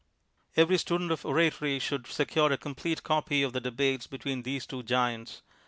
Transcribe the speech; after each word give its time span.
Every 0.57 0.79
student 0.79 1.11
of 1.11 1.27
oratory 1.27 1.77
should 1.77 2.07
secure 2.07 2.51
a 2.51 2.57
com 2.57 2.73
plete 2.73 3.03
copy 3.03 3.43
of 3.43 3.53
the 3.53 3.61
debates 3.61 4.07
between 4.07 4.41
these 4.41 4.65
two 4.65 4.81
giants. 4.81 5.43